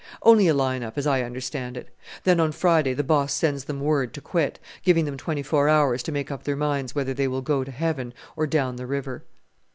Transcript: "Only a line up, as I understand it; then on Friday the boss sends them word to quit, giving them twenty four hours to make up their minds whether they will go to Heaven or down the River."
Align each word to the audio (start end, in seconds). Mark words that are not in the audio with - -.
"Only 0.23 0.47
a 0.47 0.55
line 0.55 0.81
up, 0.81 0.97
as 0.97 1.05
I 1.05 1.21
understand 1.21 1.77
it; 1.77 1.89
then 2.23 2.39
on 2.39 2.53
Friday 2.53 2.95
the 2.95 3.03
boss 3.03 3.31
sends 3.35 3.65
them 3.65 3.79
word 3.81 4.15
to 4.15 4.19
quit, 4.21 4.57
giving 4.83 5.05
them 5.05 5.15
twenty 5.15 5.43
four 5.43 5.69
hours 5.69 6.01
to 6.01 6.11
make 6.11 6.31
up 6.31 6.43
their 6.43 6.55
minds 6.55 6.95
whether 6.95 7.13
they 7.13 7.27
will 7.27 7.43
go 7.43 7.63
to 7.63 7.69
Heaven 7.69 8.11
or 8.35 8.47
down 8.47 8.77
the 8.77 8.87
River." 8.87 9.25